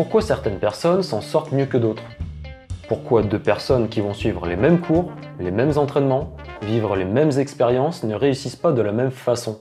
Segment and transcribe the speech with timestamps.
[0.00, 2.04] Pourquoi certaines personnes s'en sortent mieux que d'autres?
[2.88, 7.32] Pourquoi deux personnes qui vont suivre les mêmes cours, les mêmes entraînements, vivre les mêmes
[7.38, 9.60] expériences ne réussissent pas de la même façon?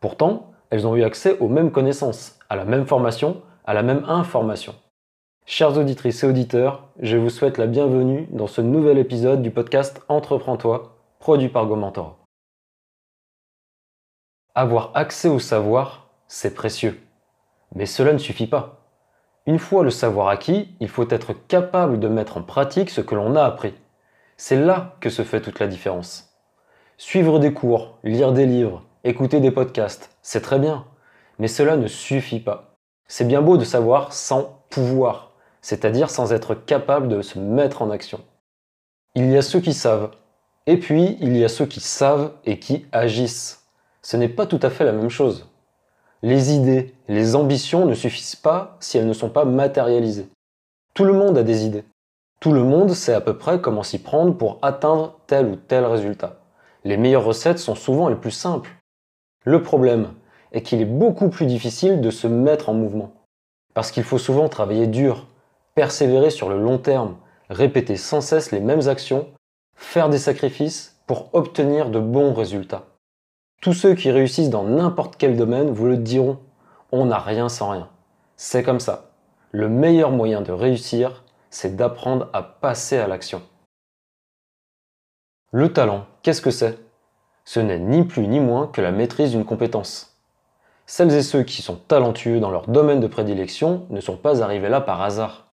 [0.00, 4.02] Pourtant, elles ont eu accès aux mêmes connaissances, à la même formation, à la même
[4.08, 4.74] information.
[5.44, 10.00] Chers auditrices et auditeurs, je vous souhaite la bienvenue dans ce nouvel épisode du podcast
[10.08, 12.16] Entreprends-toi, produit par GoMentora.
[14.54, 16.98] Avoir accès au savoir, c'est précieux.
[17.74, 18.79] Mais cela ne suffit pas.
[19.50, 23.16] Une fois le savoir acquis, il faut être capable de mettre en pratique ce que
[23.16, 23.74] l'on a appris.
[24.36, 26.36] C'est là que se fait toute la différence.
[26.98, 30.86] Suivre des cours, lire des livres, écouter des podcasts, c'est très bien.
[31.40, 32.76] Mais cela ne suffit pas.
[33.08, 37.90] C'est bien beau de savoir sans pouvoir c'est-à-dire sans être capable de se mettre en
[37.90, 38.20] action.
[39.16, 40.12] Il y a ceux qui savent,
[40.68, 43.66] et puis il y a ceux qui savent et qui agissent.
[44.00, 45.50] Ce n'est pas tout à fait la même chose.
[46.22, 50.28] Les idées, les ambitions ne suffisent pas si elles ne sont pas matérialisées.
[50.92, 51.84] Tout le monde a des idées.
[52.40, 55.84] Tout le monde sait à peu près comment s'y prendre pour atteindre tel ou tel
[55.84, 56.40] résultat.
[56.84, 58.70] Les meilleures recettes sont souvent les plus simples.
[59.44, 60.12] Le problème
[60.52, 63.12] est qu'il est beaucoup plus difficile de se mettre en mouvement.
[63.72, 65.26] Parce qu'il faut souvent travailler dur,
[65.74, 67.16] persévérer sur le long terme,
[67.48, 69.28] répéter sans cesse les mêmes actions,
[69.74, 72.89] faire des sacrifices pour obtenir de bons résultats.
[73.60, 76.38] Tous ceux qui réussissent dans n'importe quel domaine vous le diront,
[76.92, 77.90] on n'a rien sans rien.
[78.36, 79.10] C'est comme ça.
[79.52, 83.42] Le meilleur moyen de réussir, c'est d'apprendre à passer à l'action.
[85.52, 86.78] Le talent, qu'est-ce que c'est?
[87.44, 90.16] Ce n'est ni plus ni moins que la maîtrise d'une compétence.
[90.86, 94.70] Celles et ceux qui sont talentueux dans leur domaine de prédilection ne sont pas arrivés
[94.70, 95.50] là par hasard.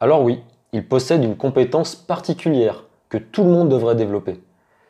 [0.00, 4.40] Alors oui, il possède une compétence particulière que tout le monde devrait développer,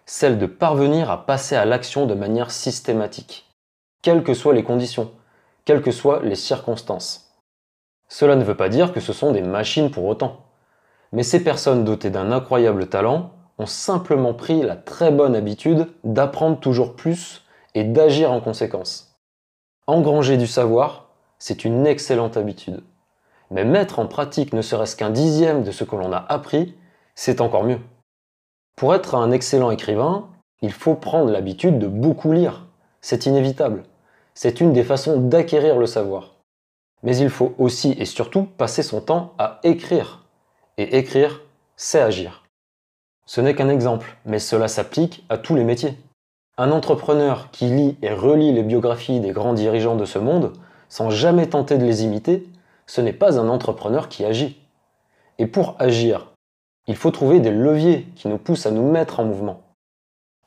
[0.07, 3.45] celle de parvenir à passer à l'action de manière systématique,
[4.03, 5.11] quelles que soient les conditions,
[5.65, 7.43] quelles que soient les circonstances.
[8.09, 10.47] Cela ne veut pas dire que ce sont des machines pour autant,
[11.13, 16.61] mais ces personnes dotées d'un incroyable talent ont simplement pris la très bonne habitude d'apprendre
[16.61, 19.19] toujours plus et d'agir en conséquence.
[19.89, 21.09] Engranger du savoir,
[21.39, 22.83] c'est une excellente habitude.
[23.51, 26.77] Mais mettre en pratique ne serait-ce qu'un dixième de ce que l'on a appris,
[27.15, 27.81] c'est encore mieux.
[28.77, 30.29] Pour être un excellent écrivain,
[30.61, 32.67] il faut prendre l'habitude de beaucoup lire.
[33.01, 33.85] C'est inévitable.
[34.35, 36.35] C'est une des façons d'acquérir le savoir.
[37.03, 40.27] Mais il faut aussi et surtout passer son temps à écrire.
[40.77, 41.41] Et écrire,
[41.77, 42.45] c'est agir.
[43.25, 45.97] Ce n'est qu'un exemple, mais cela s'applique à tous les métiers.
[46.59, 50.53] Un entrepreneur qui lit et relit les biographies des grands dirigeants de ce monde,
[50.91, 52.47] sans jamais tenter de les imiter,
[52.87, 54.61] ce n'est pas un entrepreneur qui agit.
[55.39, 56.33] Et pour agir,
[56.87, 59.63] il faut trouver des leviers qui nous poussent à nous mettre en mouvement.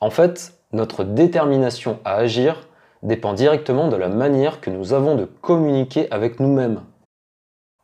[0.00, 2.68] En fait, notre détermination à agir
[3.02, 6.80] dépend directement de la manière que nous avons de communiquer avec nous-mêmes.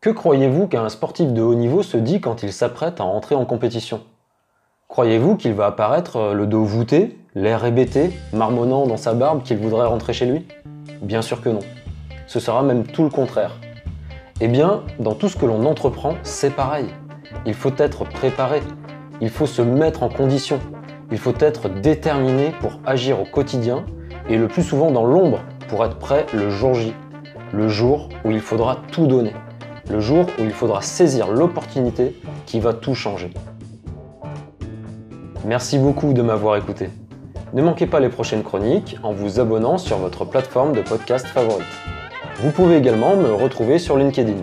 [0.01, 3.45] Que croyez-vous qu'un sportif de haut niveau se dit quand il s'apprête à entrer en
[3.45, 4.03] compétition?
[4.89, 9.87] Croyez-vous qu'il va apparaître le dos voûté, l'air hébété, marmonnant dans sa barbe qu'il voudrait
[9.87, 10.47] rentrer chez lui?
[11.03, 11.61] Bien sûr que non.
[12.27, 13.57] Ce sera même tout le contraire.
[14.41, 16.87] Eh bien, dans tout ce que l'on entreprend, c'est pareil.
[17.45, 18.63] Il faut être préparé,
[19.21, 20.59] il faut se mettre en condition,
[21.11, 23.85] il faut être déterminé pour agir au quotidien
[24.29, 26.95] et le plus souvent dans l'ombre pour être prêt le jour J,
[27.53, 29.33] le jour où il faudra tout donner,
[29.91, 33.31] le jour où il faudra saisir l'opportunité qui va tout changer.
[35.45, 36.91] Merci beaucoup de m'avoir écouté.
[37.53, 41.65] Ne manquez pas les prochaines chroniques en vous abonnant sur votre plateforme de podcast favorite.
[42.41, 44.43] Vous pouvez également me retrouver sur LinkedIn.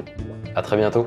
[0.56, 1.06] A très bientôt